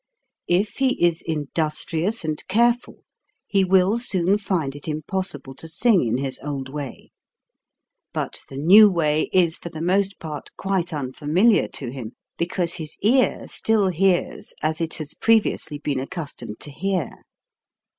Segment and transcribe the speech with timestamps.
[0.47, 3.03] If he is industrious and careful,
[3.45, 7.11] he will soon find it im possible to sing in his old way;
[8.11, 12.97] but the new way is for the most part quite unfamiliar to him, because his
[13.03, 17.11] ear still hears as it has previously been accustomed to hear.